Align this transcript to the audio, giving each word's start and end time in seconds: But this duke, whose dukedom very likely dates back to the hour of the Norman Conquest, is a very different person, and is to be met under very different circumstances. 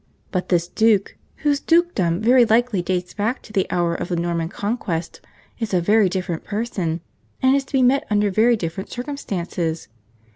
But 0.31 0.49
this 0.49 0.67
duke, 0.67 1.15
whose 1.45 1.59
dukedom 1.59 2.21
very 2.21 2.43
likely 2.43 2.81
dates 2.81 3.13
back 3.13 3.43
to 3.43 3.53
the 3.53 3.67
hour 3.69 3.93
of 3.93 4.09
the 4.09 4.15
Norman 4.15 4.49
Conquest, 4.49 5.21
is 5.59 5.75
a 5.75 5.79
very 5.79 6.09
different 6.09 6.43
person, 6.43 7.01
and 7.39 7.55
is 7.55 7.65
to 7.65 7.73
be 7.73 7.83
met 7.83 8.07
under 8.09 8.31
very 8.31 8.57
different 8.57 8.89
circumstances. 8.89 9.89